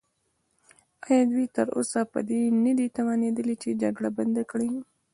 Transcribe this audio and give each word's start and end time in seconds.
ایا 1.05 1.21
دوی 1.31 1.45
تراوسه 1.55 2.01
په 2.11 2.19
دې 2.29 2.39
نه 2.65 2.71
دي 2.79 2.87
توانیدلي 2.97 3.55
چې 3.61 3.79
جګړه 3.81 4.09
بنده 4.17 4.43
کړي؟ 4.51 4.71